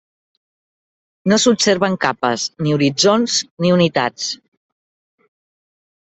[1.33, 4.31] No s'observen capes ni horitzons ni unitats.